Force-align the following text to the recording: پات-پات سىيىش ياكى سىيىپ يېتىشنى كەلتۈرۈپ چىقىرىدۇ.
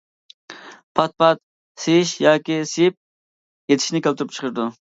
پات-پات 0.99 1.41
سىيىش 1.85 2.15
ياكى 2.25 2.59
سىيىپ 2.73 2.99
يېتىشنى 3.75 4.05
كەلتۈرۈپ 4.09 4.37
چىقىرىدۇ. 4.39 4.71